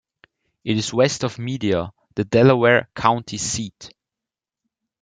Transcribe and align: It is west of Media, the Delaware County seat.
It 0.63 0.77
is 0.77 0.95
west 0.95 1.23
of 1.23 1.37
Media, 1.37 1.91
the 2.15 2.23
Delaware 2.25 2.89
County 2.95 3.37
seat. 3.37 3.91